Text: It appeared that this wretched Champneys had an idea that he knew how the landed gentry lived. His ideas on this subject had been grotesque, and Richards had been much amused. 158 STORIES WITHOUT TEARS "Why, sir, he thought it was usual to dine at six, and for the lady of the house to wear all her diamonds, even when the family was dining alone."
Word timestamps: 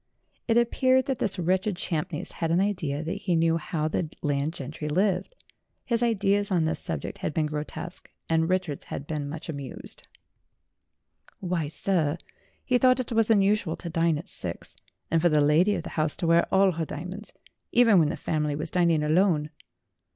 It 0.47 0.57
appeared 0.57 1.05
that 1.05 1.19
this 1.19 1.37
wretched 1.37 1.75
Champneys 1.77 2.31
had 2.31 2.49
an 2.49 2.59
idea 2.59 3.03
that 3.03 3.13
he 3.21 3.35
knew 3.35 3.57
how 3.57 3.87
the 3.87 4.09
landed 4.23 4.53
gentry 4.53 4.89
lived. 4.89 5.35
His 5.85 6.01
ideas 6.01 6.49
on 6.49 6.65
this 6.65 6.79
subject 6.79 7.19
had 7.19 7.35
been 7.35 7.45
grotesque, 7.45 8.09
and 8.27 8.49
Richards 8.49 8.85
had 8.85 9.05
been 9.05 9.29
much 9.29 9.47
amused. 9.47 10.07
158 11.41 11.71
STORIES 11.71 11.97
WITHOUT 11.99 12.09
TEARS 12.15 12.17
"Why, 12.17 12.17
sir, 12.17 12.63
he 12.65 12.77
thought 12.79 12.99
it 12.99 13.15
was 13.15 13.29
usual 13.29 13.75
to 13.75 13.89
dine 13.91 14.17
at 14.17 14.27
six, 14.27 14.75
and 15.11 15.21
for 15.21 15.29
the 15.29 15.39
lady 15.39 15.75
of 15.75 15.83
the 15.83 15.89
house 15.91 16.17
to 16.17 16.25
wear 16.25 16.51
all 16.51 16.71
her 16.71 16.85
diamonds, 16.85 17.31
even 17.71 17.99
when 17.99 18.09
the 18.09 18.17
family 18.17 18.55
was 18.55 18.71
dining 18.71 19.03
alone." 19.03 19.51